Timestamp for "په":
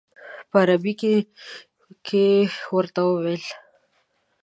0.49-0.57